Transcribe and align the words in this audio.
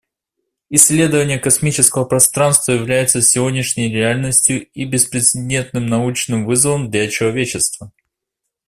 Исследование 0.71 1.37
космического 1.37 2.05
пространства 2.05 2.71
является 2.71 3.21
сегодняшней 3.21 3.93
реальностью 3.93 4.65
и 4.67 4.83
беспрецедентным 4.83 5.85
научным 5.85 6.47
вызовом 6.47 6.89
для 6.89 7.07
человечества. 7.07 7.91